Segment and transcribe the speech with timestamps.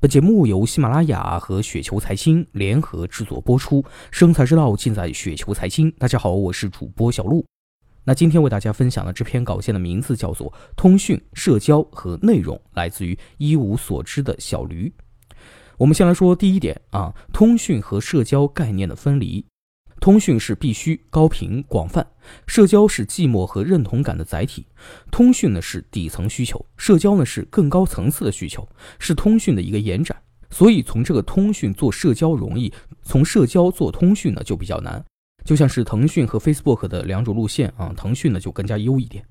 [0.00, 5.90] 本节目由喜马拉雅和雪球财经联合制作播出，生财之道尽在雪球财经。
[5.98, 7.44] 大家好，我是主播小璐。
[8.02, 14.90] 那今天为大家分享的这篇稿件的名字叫做《通讯、社交和内容》，来自于一无所知的小驴。
[15.76, 19.44] 我们先来说第一点啊，通讯和社交概念的分离。
[20.00, 22.02] 通讯是必须、高频、广泛；
[22.46, 24.66] 社交是寂寞和认同感的载体。
[25.12, 28.66] 通讯呢是底层需求，社交呢是更高层次的需求，
[28.98, 30.16] 是通讯的一个延展。
[30.50, 32.72] 所以从这个通讯做社交容易，
[33.02, 35.04] 从社交做通讯呢就比较难。
[35.44, 39.24] 就像是腾讯和 Facebook 的两种路线啊，腾讯呢就更加优一点。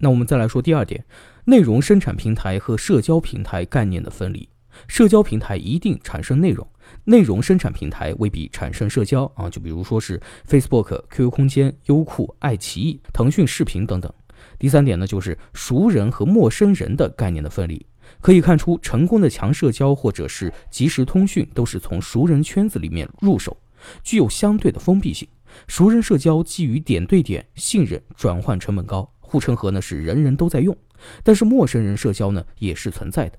[0.00, 1.04] 那我们再来说第二点，
[1.46, 4.48] 内容生产平台和社交平台概念的分离。
[4.88, 6.66] 社交平台一定产生内容，
[7.04, 9.48] 内容生产平台未必产生社交啊。
[9.48, 14.12] 就比如说是 Facebook、QQ 空间、优酷、爱奇艺、腾讯视频等等。
[14.58, 17.84] 第三点呢，就是熟人和陌生人的概念的分离。
[18.20, 23.56] 可以看出，成功的强社交或者是即时通讯，都是从熟人圈子里面入手，
[24.02, 25.26] 具有相对的封闭性。
[25.66, 30.76] 熟人社交基于点对点信任，转换成本高，护城河呢是人人都在用。
[31.22, 33.38] 但是陌生人社交呢也是存在的。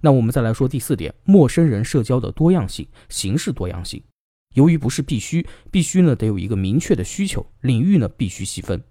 [0.00, 4.02] 那我们再来说第四点，陌生人社交的多样性、形式多样性。
[4.54, 8.82] 由于不是必须，必须呢得有一个明确的需求，领域呢必须细分。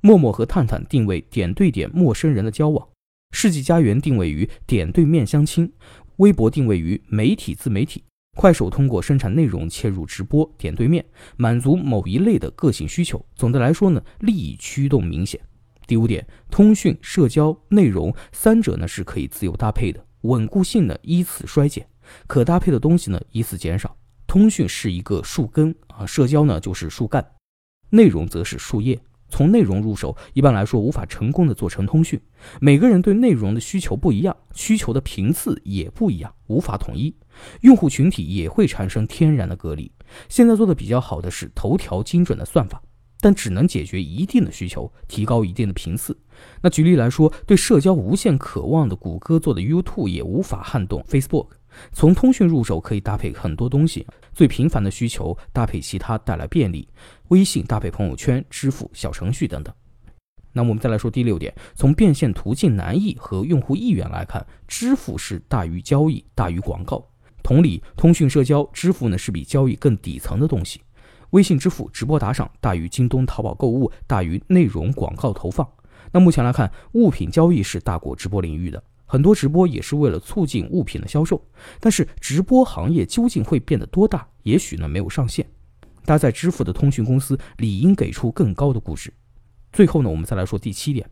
[0.00, 2.86] 陌陌和探探定位点对点陌生人的交往，
[3.32, 5.72] 世纪佳缘定位于点对面相亲，
[6.16, 8.04] 微博定位于媒体自媒体，
[8.36, 11.04] 快手通过生产内容切入直播点对面，
[11.36, 13.24] 满足某一类的个性需求。
[13.34, 15.40] 总的来说呢，利益驱动明显。
[15.86, 20.05] 第五点，通讯、社交、内容三者呢是可以自由搭配的。
[20.26, 21.86] 稳固性呢依次衰减，
[22.26, 23.96] 可搭配的东西呢依次减少。
[24.26, 27.24] 通讯是一个树根啊，社交呢就是树干，
[27.90, 29.00] 内容则是树叶。
[29.28, 32.20] 从内容入手，一般来说无法成功的做成通讯。
[32.60, 37.12] 每个人对内容的需求不一样，需求的频次也不一样，无法统一。
[37.62, 39.90] 用户群体也会产生天然的隔离。
[40.28, 42.80] 现在做的比较好的是头条精准的算法。
[43.26, 46.16] 但只能解决一定的需求，提高一定的频次。
[46.62, 51.48] 那举例来说，对社交无限渴望的谷歌做的 YouTube 也无法撼动 Facebook。
[51.90, 56.88] 从通讯入手可以搭配很多东西，最频繁的需求搭配其他带来便利，
[57.30, 59.74] 微信搭配朋友圈、支付、小程序等等。
[60.52, 67.04] 那我们再来说第六点，从变现途径难易和用户意愿来看，支付是大于交易，大于广告。
[67.42, 70.80] 同理，通讯社交支付呢是比交易更底层的东西。
[71.36, 75.68] 微信支付、直播打赏大于京东、淘宝购物，大于内容广告投放。
[76.10, 81.38] 那目前来看，物品交易是大过直播领域的，很多直播也是为了促进物品的销售。
[81.78, 84.26] 但是，直播行业究竟会变得多大？
[84.44, 85.46] 也许呢没有上限。
[86.06, 89.12] 搭载支付的通讯公司理应给出更高的估值。
[89.74, 91.06] 最后呢，我们再来说第七点，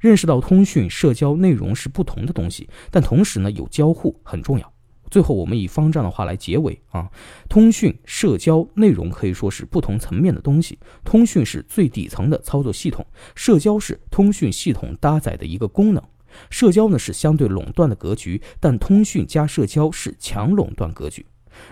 [0.00, 4.71] 认识到通讯、社交、内容是不同的东西，但同时呢有交互很重要。
[5.12, 7.06] 最后，我们以方丈的话来结尾啊，
[7.46, 10.78] 通讯、社交、内容可以说是不同层面的东西。
[11.04, 16.02] 通讯是最底层的操作系统，社交是通讯系统搭载的一个功能。
[16.48, 21.26] 社交呢是相对垄断的格局，但通讯加社交是强垄断格局。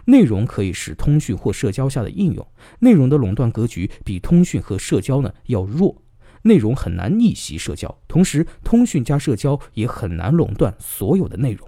[0.04, 2.46] 内容可以是通讯或社交下的应用，
[2.80, 5.96] 内容的垄断格局比通讯和社交呢要弱，
[6.42, 11.66] 内容很难逆袭社交，同时通讯加社交也很难垄断所有的内容。